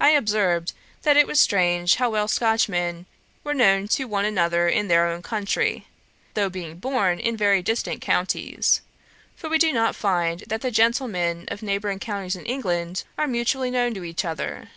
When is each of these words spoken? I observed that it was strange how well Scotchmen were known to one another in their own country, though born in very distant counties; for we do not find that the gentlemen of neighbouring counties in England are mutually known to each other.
I 0.00 0.12
observed 0.12 0.72
that 1.02 1.18
it 1.18 1.26
was 1.26 1.38
strange 1.38 1.96
how 1.96 2.08
well 2.08 2.26
Scotchmen 2.28 3.04
were 3.44 3.52
known 3.52 3.86
to 3.88 4.06
one 4.08 4.24
another 4.24 4.68
in 4.70 4.88
their 4.88 5.06
own 5.06 5.20
country, 5.20 5.86
though 6.32 6.48
born 6.48 7.18
in 7.20 7.36
very 7.36 7.60
distant 7.60 8.00
counties; 8.00 8.80
for 9.36 9.50
we 9.50 9.58
do 9.58 9.70
not 9.70 9.94
find 9.94 10.44
that 10.46 10.62
the 10.62 10.70
gentlemen 10.70 11.44
of 11.50 11.60
neighbouring 11.60 11.98
counties 11.98 12.36
in 12.36 12.46
England 12.46 13.04
are 13.18 13.26
mutually 13.28 13.70
known 13.70 13.92
to 13.92 14.04
each 14.04 14.24
other. 14.24 14.70